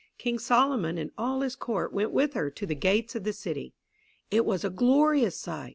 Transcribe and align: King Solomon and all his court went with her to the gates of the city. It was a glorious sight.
King 0.17 0.39
Solomon 0.39 0.97
and 0.97 1.11
all 1.15 1.41
his 1.41 1.55
court 1.55 1.93
went 1.93 2.09
with 2.11 2.33
her 2.33 2.49
to 2.49 2.65
the 2.65 2.73
gates 2.73 3.13
of 3.13 3.23
the 3.23 3.33
city. 3.33 3.75
It 4.31 4.45
was 4.47 4.63
a 4.63 4.71
glorious 4.71 5.37
sight. 5.39 5.69